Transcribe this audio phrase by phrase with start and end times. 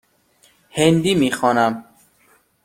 [0.69, 1.85] هندی می خوانم.